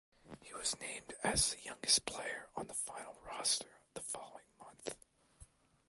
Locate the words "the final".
2.65-3.19